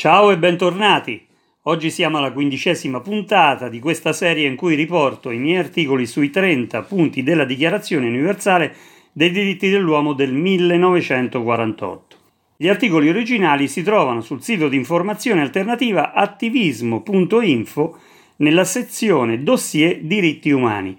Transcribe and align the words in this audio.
Ciao 0.00 0.30
e 0.30 0.38
bentornati! 0.38 1.26
Oggi 1.64 1.90
siamo 1.90 2.16
alla 2.16 2.32
quindicesima 2.32 3.00
puntata 3.00 3.68
di 3.68 3.80
questa 3.80 4.14
serie 4.14 4.48
in 4.48 4.56
cui 4.56 4.74
riporto 4.74 5.30
i 5.30 5.36
miei 5.36 5.58
articoli 5.58 6.06
sui 6.06 6.30
30 6.30 6.80
punti 6.84 7.22
della 7.22 7.44
Dichiarazione 7.44 8.06
universale 8.08 8.74
dei 9.12 9.30
diritti 9.30 9.68
dell'uomo 9.68 10.14
del 10.14 10.32
1948. 10.32 12.16
Gli 12.56 12.66
articoli 12.66 13.10
originali 13.10 13.68
si 13.68 13.82
trovano 13.82 14.22
sul 14.22 14.42
sito 14.42 14.70
di 14.70 14.76
informazione 14.76 15.42
alternativa 15.42 16.14
attivismo.info 16.14 17.98
nella 18.36 18.64
sezione 18.64 19.42
dossier 19.42 20.00
diritti 20.00 20.50
umani. 20.50 20.98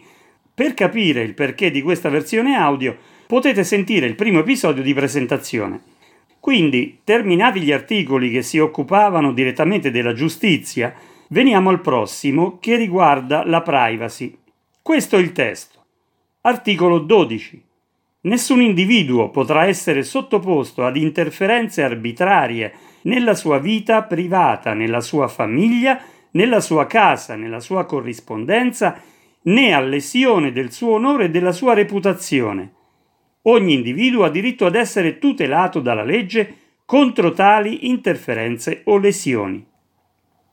Per 0.53 0.75
capire 0.75 1.23
il 1.23 1.33
perché 1.33 1.71
di 1.71 1.81
questa 1.81 2.09
versione 2.09 2.53
audio 2.53 2.95
potete 3.25 3.63
sentire 3.63 4.05
il 4.05 4.13
primo 4.13 4.41
episodio 4.41 4.83
di 4.83 4.93
presentazione. 4.93 5.90
Quindi, 6.41 7.01
terminati 7.03 7.61
gli 7.61 7.71
articoli 7.71 8.31
che 8.31 8.41
si 8.41 8.57
occupavano 8.57 9.31
direttamente 9.31 9.91
della 9.91 10.13
giustizia, 10.13 10.91
veniamo 11.27 11.69
al 11.69 11.81
prossimo 11.81 12.57
che 12.59 12.77
riguarda 12.77 13.45
la 13.45 13.61
privacy. 13.61 14.35
Questo 14.81 15.17
è 15.17 15.19
il 15.19 15.33
testo. 15.33 15.85
Articolo 16.41 16.97
12. 16.97 17.63
Nessun 18.21 18.59
individuo 18.59 19.29
potrà 19.29 19.65
essere 19.65 20.01
sottoposto 20.01 20.83
ad 20.83 20.97
interferenze 20.97 21.83
arbitrarie 21.83 22.73
nella 23.03 23.35
sua 23.35 23.59
vita 23.59 24.01
privata, 24.01 24.73
nella 24.73 25.01
sua 25.01 25.27
famiglia, 25.27 26.01
nella 26.31 26.59
sua 26.59 26.87
casa, 26.87 27.35
nella 27.35 27.59
sua 27.59 27.85
corrispondenza, 27.85 28.99
né 29.43 29.73
a 29.73 29.79
lesione 29.79 30.51
del 30.51 30.71
suo 30.71 30.93
onore 30.93 31.25
e 31.25 31.29
della 31.29 31.51
sua 31.51 31.75
reputazione 31.75 32.79
Ogni 33.43 33.73
individuo 33.73 34.23
ha 34.23 34.29
diritto 34.29 34.65
ad 34.65 34.75
essere 34.75 35.17
tutelato 35.17 35.79
dalla 35.79 36.03
legge 36.03 36.55
contro 36.85 37.31
tali 37.31 37.87
interferenze 37.89 38.81
o 38.85 38.97
lesioni. 38.97 39.65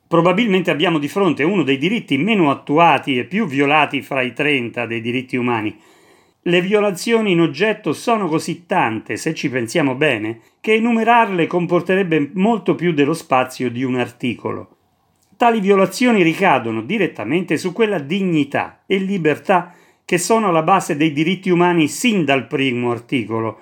Probabilmente 0.06 0.70
abbiamo 0.70 0.98
di 0.98 1.08
fronte 1.08 1.42
uno 1.42 1.64
dei 1.64 1.76
diritti 1.76 2.16
meno 2.16 2.50
attuati 2.50 3.18
e 3.18 3.24
più 3.24 3.46
violati 3.46 4.00
fra 4.00 4.22
i 4.22 4.32
30 4.32 4.86
dei 4.86 5.02
diritti 5.02 5.36
umani. 5.36 5.76
Le 6.40 6.62
violazioni 6.62 7.32
in 7.32 7.42
oggetto 7.42 7.92
sono 7.92 8.26
così 8.26 8.64
tante, 8.64 9.18
se 9.18 9.34
ci 9.34 9.50
pensiamo 9.50 9.94
bene, 9.94 10.40
che 10.60 10.72
enumerarle 10.72 11.46
comporterebbe 11.46 12.30
molto 12.34 12.74
più 12.74 12.92
dello 12.92 13.12
spazio 13.12 13.70
di 13.70 13.84
un 13.84 13.96
articolo. 13.96 14.76
Tali 15.36 15.60
violazioni 15.60 16.22
ricadono 16.22 16.80
direttamente 16.80 17.58
su 17.58 17.74
quella 17.74 17.98
dignità 17.98 18.84
e 18.86 18.96
libertà 18.96 19.74
che 20.08 20.16
sono 20.16 20.48
alla 20.48 20.62
base 20.62 20.96
dei 20.96 21.12
diritti 21.12 21.50
umani 21.50 21.86
sin 21.86 22.24
dal 22.24 22.46
primo 22.46 22.90
articolo, 22.90 23.58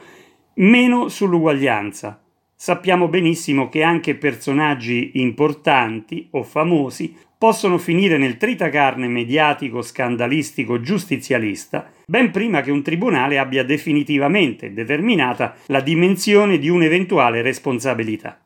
meno 0.55 1.09
sull'uguaglianza. 1.09 2.23
Sappiamo 2.55 3.09
benissimo 3.09 3.69
che 3.69 3.83
anche 3.83 4.15
personaggi 4.15 5.11
importanti 5.15 6.29
o 6.31 6.45
famosi 6.45 7.17
possono 7.37 7.79
finire 7.79 8.17
nel 8.17 8.37
tritacarne 8.37 9.09
mediatico, 9.09 9.83
scandalistico, 9.83 10.81
giustizialista, 10.81 11.91
ben 12.07 12.31
prima 12.31 12.61
che 12.61 12.71
un 12.71 12.85
tribunale 12.85 13.39
abbia 13.39 13.65
definitivamente 13.65 14.73
determinata 14.73 15.57
la 15.67 15.81
dimensione 15.81 16.59
di 16.59 16.69
un'eventuale 16.69 17.43
responsabilità. 17.43 18.39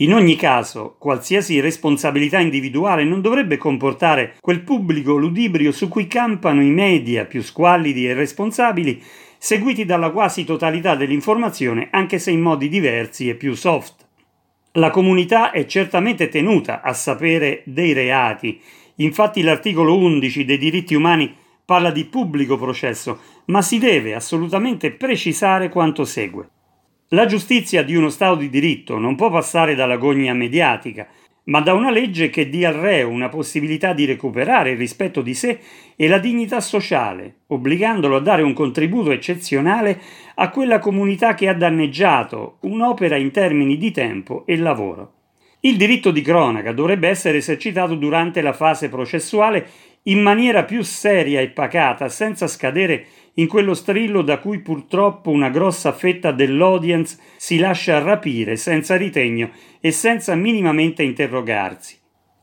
In 0.00 0.12
ogni 0.12 0.36
caso, 0.36 0.96
qualsiasi 0.98 1.58
responsabilità 1.58 2.38
individuale 2.38 3.02
non 3.02 3.22
dovrebbe 3.22 3.56
comportare 3.56 4.34
quel 4.42 4.60
pubblico 4.60 5.16
ludibrio 5.16 5.72
su 5.72 5.88
cui 5.88 6.06
campano 6.06 6.60
i 6.60 6.68
media 6.68 7.24
più 7.24 7.42
squallidi 7.42 8.06
e 8.06 8.12
responsabili, 8.12 9.02
seguiti 9.38 9.86
dalla 9.86 10.10
quasi 10.10 10.44
totalità 10.44 10.96
dell'informazione, 10.96 11.88
anche 11.92 12.18
se 12.18 12.30
in 12.30 12.42
modi 12.42 12.68
diversi 12.68 13.30
e 13.30 13.36
più 13.36 13.54
soft. 13.54 14.06
La 14.72 14.90
comunità 14.90 15.50
è 15.50 15.64
certamente 15.64 16.28
tenuta 16.28 16.82
a 16.82 16.92
sapere 16.92 17.62
dei 17.64 17.94
reati, 17.94 18.60
infatti 18.96 19.40
l'articolo 19.40 19.96
11 19.96 20.44
dei 20.44 20.58
diritti 20.58 20.94
umani 20.94 21.34
parla 21.64 21.90
di 21.90 22.04
pubblico 22.04 22.58
processo, 22.58 23.18
ma 23.46 23.62
si 23.62 23.78
deve 23.78 24.14
assolutamente 24.14 24.90
precisare 24.90 25.70
quanto 25.70 26.04
segue. 26.04 26.50
La 27.10 27.26
giustizia 27.26 27.84
di 27.84 27.94
uno 27.94 28.08
Stato 28.08 28.34
di 28.34 28.50
diritto 28.50 28.98
non 28.98 29.14
può 29.14 29.30
passare 29.30 29.76
dalla 29.76 29.96
gogna 29.96 30.34
mediatica, 30.34 31.06
ma 31.44 31.60
da 31.60 31.72
una 31.72 31.92
legge 31.92 32.30
che 32.30 32.48
dia 32.48 32.70
al 32.70 32.74
reo 32.74 33.08
una 33.08 33.28
possibilità 33.28 33.92
di 33.92 34.04
recuperare 34.04 34.72
il 34.72 34.76
rispetto 34.76 35.22
di 35.22 35.32
sé 35.32 35.60
e 35.94 36.08
la 36.08 36.18
dignità 36.18 36.60
sociale, 36.60 37.42
obbligandolo 37.46 38.16
a 38.16 38.20
dare 38.20 38.42
un 38.42 38.52
contributo 38.52 39.12
eccezionale 39.12 40.00
a 40.34 40.50
quella 40.50 40.80
comunità 40.80 41.34
che 41.34 41.46
ha 41.46 41.54
danneggiato 41.54 42.56
un'opera 42.62 43.14
in 43.14 43.30
termini 43.30 43.76
di 43.76 43.92
tempo 43.92 44.44
e 44.44 44.56
lavoro. 44.56 45.12
Il 45.60 45.76
diritto 45.76 46.10
di 46.10 46.22
cronaca 46.22 46.72
dovrebbe 46.72 47.08
essere 47.08 47.38
esercitato 47.38 47.94
durante 47.94 48.40
la 48.40 48.52
fase 48.52 48.88
processuale 48.88 49.68
in 50.04 50.20
maniera 50.20 50.64
più 50.64 50.82
seria 50.82 51.40
e 51.40 51.50
pacata, 51.50 52.08
senza 52.08 52.48
scadere 52.48 53.06
in 53.38 53.48
quello 53.48 53.74
strillo 53.74 54.22
da 54.22 54.38
cui 54.38 54.60
purtroppo 54.60 55.30
una 55.30 55.50
grossa 55.50 55.92
fetta 55.92 56.32
dell'audience 56.32 57.18
si 57.36 57.58
lascia 57.58 57.98
rapire 57.98 58.56
senza 58.56 58.96
ritegno 58.96 59.50
e 59.80 59.90
senza 59.90 60.34
minimamente 60.34 61.02
interrogarsi. 61.02 61.98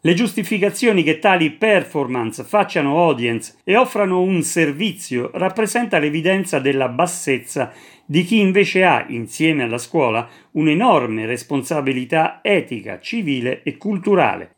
Le 0.06 0.14
giustificazioni 0.16 1.02
che 1.02 1.20
tali 1.20 1.52
performance 1.52 2.44
facciano 2.44 3.06
audience 3.06 3.56
e 3.64 3.78
offrano 3.78 4.22
un 4.22 4.42
servizio 4.42 5.32
rappresenta 5.36 5.98
l'evidenza 5.98 6.60
della 6.60 6.90
bassezza 6.90 7.72
di 8.06 8.24
chi 8.24 8.40
invece 8.40 8.84
ha, 8.84 9.06
insieme 9.08 9.64
alla 9.64 9.78
scuola, 9.78 10.28
un'enorme 10.52 11.26
responsabilità 11.26 12.40
etica, 12.42 13.00
civile 13.00 13.64
e 13.64 13.78
culturale. 13.78 14.53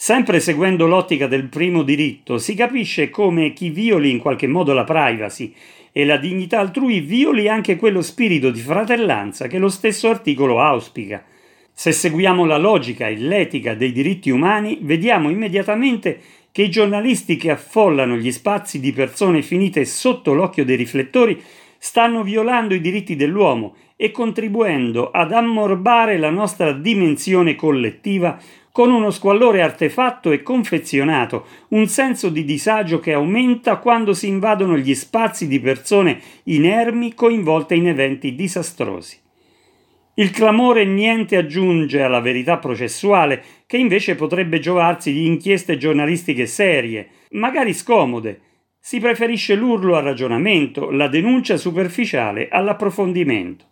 Sempre 0.00 0.38
seguendo 0.38 0.86
l'ottica 0.86 1.26
del 1.26 1.48
primo 1.48 1.82
diritto, 1.82 2.38
si 2.38 2.54
capisce 2.54 3.10
come 3.10 3.52
chi 3.52 3.70
violi 3.70 4.12
in 4.12 4.20
qualche 4.20 4.46
modo 4.46 4.72
la 4.72 4.84
privacy 4.84 5.52
e 5.90 6.04
la 6.04 6.16
dignità 6.18 6.60
altrui 6.60 7.00
violi 7.00 7.48
anche 7.48 7.74
quello 7.74 8.00
spirito 8.00 8.52
di 8.52 8.60
fratellanza 8.60 9.48
che 9.48 9.58
lo 9.58 9.68
stesso 9.68 10.08
articolo 10.08 10.60
auspica. 10.60 11.24
Se 11.72 11.90
seguiamo 11.90 12.44
la 12.44 12.58
logica 12.58 13.08
e 13.08 13.16
l'etica 13.16 13.74
dei 13.74 13.90
diritti 13.90 14.30
umani, 14.30 14.78
vediamo 14.82 15.30
immediatamente 15.30 16.20
che 16.52 16.62
i 16.62 16.70
giornalisti 16.70 17.34
che 17.34 17.50
affollano 17.50 18.14
gli 18.14 18.30
spazi 18.30 18.78
di 18.78 18.92
persone 18.92 19.42
finite 19.42 19.84
sotto 19.84 20.32
l'occhio 20.32 20.64
dei 20.64 20.76
riflettori 20.76 21.42
stanno 21.76 22.22
violando 22.22 22.72
i 22.72 22.80
diritti 22.80 23.16
dell'uomo 23.16 23.74
e 23.96 24.12
contribuendo 24.12 25.10
ad 25.10 25.32
ammorbare 25.32 26.18
la 26.18 26.30
nostra 26.30 26.70
dimensione 26.72 27.56
collettiva 27.56 28.38
con 28.78 28.92
uno 28.92 29.10
squallore 29.10 29.60
artefatto 29.60 30.30
e 30.30 30.44
confezionato, 30.44 31.46
un 31.70 31.88
senso 31.88 32.28
di 32.28 32.44
disagio 32.44 33.00
che 33.00 33.12
aumenta 33.12 33.78
quando 33.78 34.14
si 34.14 34.28
invadono 34.28 34.78
gli 34.78 34.94
spazi 34.94 35.48
di 35.48 35.58
persone 35.58 36.20
inermi 36.44 37.12
coinvolte 37.12 37.74
in 37.74 37.88
eventi 37.88 38.36
disastrosi. 38.36 39.18
Il 40.14 40.30
clamore 40.30 40.84
niente 40.84 41.36
aggiunge 41.36 42.02
alla 42.02 42.20
verità 42.20 42.58
processuale, 42.58 43.42
che 43.66 43.78
invece 43.78 44.14
potrebbe 44.14 44.60
giovarsi 44.60 45.12
di 45.12 45.26
inchieste 45.26 45.76
giornalistiche 45.76 46.46
serie, 46.46 47.08
magari 47.30 47.74
scomode. 47.74 48.40
Si 48.78 49.00
preferisce 49.00 49.56
l'urlo 49.56 49.96
al 49.96 50.04
ragionamento, 50.04 50.92
la 50.92 51.08
denuncia 51.08 51.56
superficiale 51.56 52.46
all'approfondimento. 52.48 53.64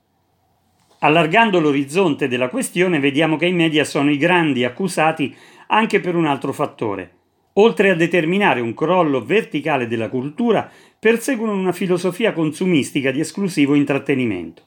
Allargando 1.07 1.61
l'orizzonte 1.61 2.27
della 2.27 2.49
questione, 2.49 2.99
vediamo 2.99 3.37
che 3.37 3.47
i 3.47 3.53
media 3.53 3.85
sono 3.85 4.11
i 4.11 4.17
grandi 4.17 4.65
accusati 4.65 5.33
anche 5.69 6.01
per 6.01 6.17
un 6.17 6.27
altro 6.27 6.53
fattore. 6.53 7.11
Oltre 7.55 7.91
a 7.91 7.95
determinare 7.95 8.61
un 8.61 8.75
crollo 8.75 9.25
verticale 9.25 9.87
della 9.87 10.09
cultura, 10.09 10.69
perseguono 10.99 11.53
una 11.53 11.71
filosofia 11.71 12.33
consumistica 12.33 13.13
di 13.13 13.21
esclusivo 13.21 13.77
intrattenimento. 13.77 14.63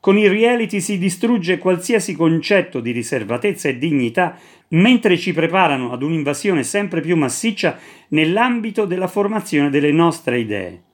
Con 0.00 0.16
i 0.16 0.28
reality 0.28 0.80
si 0.80 0.96
distrugge 0.96 1.58
qualsiasi 1.58 2.16
concetto 2.16 2.80
di 2.80 2.92
riservatezza 2.92 3.68
e 3.68 3.76
dignità, 3.76 4.38
mentre 4.68 5.18
ci 5.18 5.34
preparano 5.34 5.92
ad 5.92 6.02
un'invasione 6.02 6.62
sempre 6.62 7.02
più 7.02 7.16
massiccia 7.16 7.78
nell'ambito 8.08 8.86
della 8.86 9.08
formazione 9.08 9.68
delle 9.68 9.92
nostre 9.92 10.38
idee. 10.38 10.85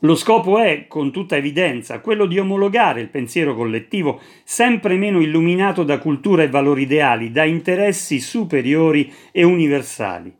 Lo 0.00 0.14
scopo 0.14 0.58
è, 0.58 0.86
con 0.88 1.10
tutta 1.10 1.36
evidenza, 1.36 2.00
quello 2.00 2.24
di 2.24 2.38
omologare 2.38 3.02
il 3.02 3.08
pensiero 3.08 3.54
collettivo, 3.54 4.18
sempre 4.44 4.96
meno 4.96 5.20
illuminato 5.20 5.82
da 5.82 5.98
cultura 5.98 6.42
e 6.42 6.48
valori 6.48 6.82
ideali, 6.82 7.30
da 7.30 7.44
interessi 7.44 8.18
superiori 8.18 9.12
e 9.30 9.42
universali. 9.42 10.34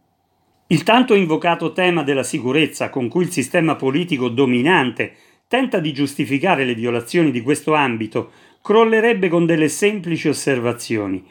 Il 0.68 0.82
tanto 0.82 1.14
invocato 1.14 1.72
tema 1.72 2.02
della 2.02 2.22
sicurezza 2.22 2.88
con 2.88 3.08
cui 3.08 3.24
il 3.24 3.30
sistema 3.30 3.74
politico 3.74 4.28
dominante 4.28 5.12
tenta 5.46 5.78
di 5.78 5.92
giustificare 5.92 6.64
le 6.64 6.74
violazioni 6.74 7.30
di 7.30 7.42
questo 7.42 7.74
ambito 7.74 8.30
crollerebbe 8.62 9.28
con 9.28 9.44
delle 9.44 9.68
semplici 9.68 10.28
osservazioni. 10.28 11.22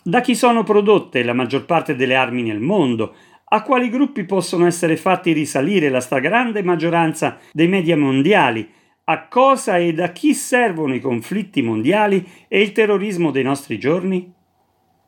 Da 0.00 0.20
chi 0.22 0.34
sono 0.34 0.62
prodotte 0.62 1.22
la 1.22 1.34
maggior 1.34 1.66
parte 1.66 1.96
delle 1.96 2.14
armi 2.14 2.42
nel 2.42 2.60
mondo, 2.60 3.14
a 3.50 3.62
quali 3.62 3.88
gruppi 3.88 4.24
possono 4.24 4.66
essere 4.66 4.96
fatti 4.96 5.32
risalire 5.32 5.88
la 5.88 6.00
stragrande 6.00 6.62
maggioranza 6.62 7.38
dei 7.52 7.68
media 7.68 7.96
mondiali, 7.96 8.68
a 9.04 9.26
cosa 9.26 9.78
ed 9.78 10.00
a 10.00 10.12
chi 10.12 10.34
servono 10.34 10.94
i 10.94 11.00
conflitti 11.00 11.62
mondiali 11.62 12.26
e 12.46 12.60
il 12.60 12.72
terrorismo 12.72 13.30
dei 13.30 13.42
nostri 13.42 13.78
giorni? 13.78 14.30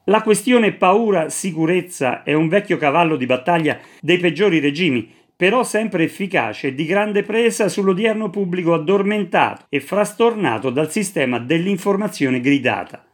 La 0.04 0.22
questione 0.22 0.72
paura-sicurezza 0.72 2.22
è 2.22 2.32
un 2.32 2.48
vecchio 2.48 2.78
cavallo 2.78 3.16
di 3.16 3.26
battaglia 3.26 3.78
dei 4.00 4.16
peggiori 4.16 4.58
regimi, 4.58 5.08
però 5.36 5.62
sempre 5.62 6.04
efficace 6.04 6.68
e 6.68 6.74
di 6.74 6.86
grande 6.86 7.22
presa 7.22 7.68
sull'odierno 7.68 8.30
pubblico 8.30 8.72
addormentato 8.72 9.66
e 9.68 9.80
frastornato 9.80 10.70
dal 10.70 10.90
sistema 10.90 11.38
dell'informazione 11.38 12.40
gridata. 12.40 13.04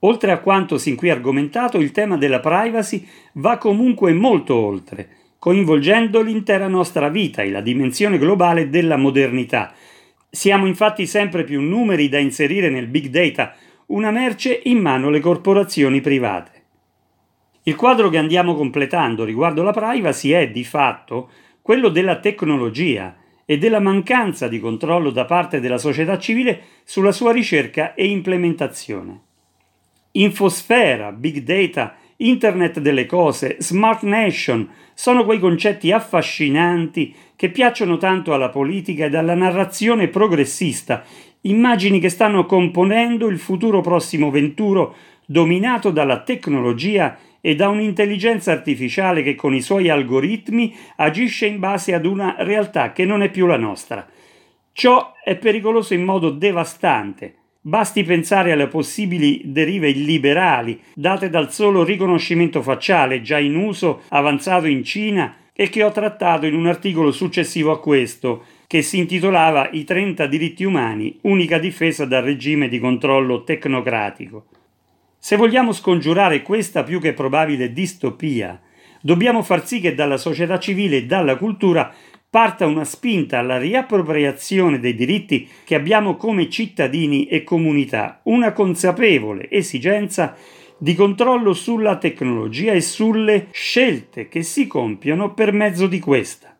Oltre 0.00 0.30
a 0.30 0.38
quanto 0.38 0.78
sin 0.78 0.94
qui 0.94 1.10
argomentato, 1.10 1.78
il 1.78 1.90
tema 1.90 2.16
della 2.16 2.40
privacy 2.40 3.06
va 3.34 3.58
comunque 3.58 4.12
molto 4.12 4.54
oltre, 4.54 5.08
coinvolgendo 5.38 6.20
l'intera 6.20 6.68
nostra 6.68 7.08
vita 7.08 7.42
e 7.42 7.50
la 7.50 7.60
dimensione 7.60 8.18
globale 8.18 8.68
della 8.68 8.96
modernità. 8.96 9.72
Siamo 10.30 10.66
infatti 10.66 11.06
sempre 11.06 11.42
più 11.42 11.60
numeri 11.60 12.08
da 12.08 12.18
inserire 12.18 12.68
nel 12.68 12.86
big 12.86 13.08
data 13.08 13.54
una 13.86 14.10
merce 14.10 14.60
in 14.64 14.78
mano 14.78 15.08
alle 15.08 15.20
corporazioni 15.20 16.00
private. 16.00 16.52
Il 17.64 17.74
quadro 17.74 18.08
che 18.08 18.18
andiamo 18.18 18.54
completando 18.54 19.24
riguardo 19.24 19.62
la 19.62 19.72
privacy 19.72 20.30
è 20.30 20.50
di 20.50 20.64
fatto 20.64 21.30
quello 21.60 21.88
della 21.88 22.18
tecnologia 22.18 23.16
e 23.44 23.58
della 23.58 23.80
mancanza 23.80 24.46
di 24.46 24.60
controllo 24.60 25.10
da 25.10 25.24
parte 25.24 25.60
della 25.60 25.78
società 25.78 26.18
civile 26.18 26.62
sulla 26.84 27.12
sua 27.12 27.32
ricerca 27.32 27.94
e 27.94 28.06
implementazione. 28.06 29.27
Infosfera, 30.12 31.12
big 31.12 31.42
data, 31.42 31.96
internet 32.16 32.80
delle 32.80 33.06
cose, 33.06 33.56
smart 33.60 34.02
nation 34.02 34.68
sono 34.94 35.24
quei 35.24 35.38
concetti 35.38 35.92
affascinanti 35.92 37.14
che 37.36 37.50
piacciono 37.50 37.98
tanto 37.98 38.34
alla 38.34 38.48
politica 38.48 39.06
e 39.06 39.16
alla 39.16 39.34
narrazione 39.34 40.08
progressista 40.08 41.04
immagini 41.42 42.00
che 42.00 42.08
stanno 42.08 42.46
componendo 42.46 43.28
il 43.28 43.38
futuro 43.38 43.80
prossimo 43.80 44.30
venturo 44.30 44.96
dominato 45.24 45.90
dalla 45.90 46.22
tecnologia 46.22 47.18
e 47.40 47.54
da 47.54 47.68
un'intelligenza 47.68 48.50
artificiale 48.50 49.22
che 49.22 49.34
con 49.34 49.54
i 49.54 49.60
suoi 49.60 49.88
algoritmi 49.88 50.74
agisce 50.96 51.46
in 51.46 51.58
base 51.58 51.94
ad 51.94 52.06
una 52.06 52.34
realtà 52.38 52.92
che 52.92 53.04
non 53.04 53.22
è 53.22 53.30
più 53.30 53.46
la 53.46 53.56
nostra. 53.56 54.06
Ciò 54.72 55.12
è 55.22 55.36
pericoloso 55.36 55.94
in 55.94 56.02
modo 56.02 56.30
devastante. 56.30 57.34
Basti 57.68 58.02
pensare 58.02 58.50
alle 58.52 58.66
possibili 58.66 59.42
derive 59.44 59.90
illiberali 59.90 60.80
date 60.94 61.28
dal 61.28 61.52
solo 61.52 61.84
riconoscimento 61.84 62.62
facciale 62.62 63.20
già 63.20 63.38
in 63.38 63.56
uso 63.56 64.04
avanzato 64.08 64.66
in 64.66 64.82
Cina 64.82 65.34
e 65.52 65.68
che 65.68 65.82
ho 65.82 65.92
trattato 65.92 66.46
in 66.46 66.54
un 66.54 66.66
articolo 66.66 67.12
successivo 67.12 67.70
a 67.70 67.78
questo, 67.78 68.44
che 68.66 68.80
si 68.80 68.96
intitolava 68.96 69.68
I 69.72 69.84
30 69.84 70.26
diritti 70.28 70.64
umani, 70.64 71.18
unica 71.24 71.58
difesa 71.58 72.06
dal 72.06 72.22
regime 72.22 72.68
di 72.68 72.78
controllo 72.78 73.44
tecnocratico. 73.44 74.46
Se 75.18 75.36
vogliamo 75.36 75.72
scongiurare 75.72 76.40
questa 76.40 76.82
più 76.84 76.98
che 76.98 77.12
probabile 77.12 77.74
distopia, 77.74 78.58
dobbiamo 79.02 79.42
far 79.42 79.66
sì 79.66 79.80
che 79.80 79.94
dalla 79.94 80.16
società 80.16 80.58
civile 80.58 80.96
e 80.96 81.04
dalla 81.04 81.36
cultura 81.36 81.92
parta 82.30 82.66
una 82.66 82.84
spinta 82.84 83.38
alla 83.38 83.58
riappropriazione 83.58 84.78
dei 84.78 84.94
diritti 84.94 85.48
che 85.64 85.74
abbiamo 85.74 86.16
come 86.16 86.50
cittadini 86.50 87.26
e 87.26 87.42
comunità, 87.42 88.20
una 88.24 88.52
consapevole 88.52 89.50
esigenza 89.50 90.36
di 90.76 90.94
controllo 90.94 91.54
sulla 91.54 91.96
tecnologia 91.96 92.72
e 92.72 92.80
sulle 92.80 93.48
scelte 93.50 94.28
che 94.28 94.42
si 94.42 94.66
compiono 94.66 95.32
per 95.34 95.52
mezzo 95.52 95.86
di 95.86 95.98
questa. 95.98 96.56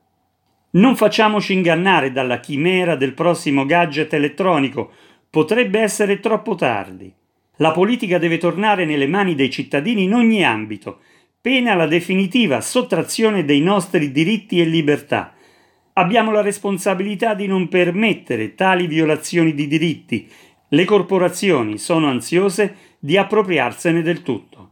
Non 0.71 0.97
facciamoci 0.97 1.53
ingannare 1.53 2.13
dalla 2.13 2.41
chimera 2.41 2.97
del 2.97 3.15
prossimo 3.15 3.65
gadget 3.65 4.13
elettronico, 4.13 4.91
potrebbe 5.31 5.81
essere 5.81 6.21
troppo 6.21 6.55
tardi. 6.55 7.13
La 7.57 7.73
politica 7.73 8.19
deve 8.19 8.39
tornare 8.39 8.85
nelle 8.85 9.07
mani 9.07 9.35
dei 9.35 9.51
cittadini 9.51 10.05
in 10.05 10.15
ogni 10.15 10.45
ambito, 10.45 11.01
pena 11.41 11.75
la 11.75 11.87
definitiva 11.87 12.61
sottrazione 12.61 13.45
dei 13.45 13.61
nostri 13.61 14.11
diritti 14.11 14.61
e 14.61 14.65
libertà. 14.65 15.35
Abbiamo 15.99 16.31
la 16.31 16.43
responsabilità 16.43 17.35
di 17.35 17.49
non 17.49 17.67
permettere 17.67 18.55
tali 18.55 18.87
violazioni 18.87 19.53
di 19.53 19.67
diritti. 19.67 20.29
Le 20.69 20.85
corporazioni 20.85 21.77
sono 21.77 22.07
ansiose 22.07 22.77
di 23.01 23.17
appropriarsene 23.17 24.01
del 24.01 24.23
tutto. 24.23 24.71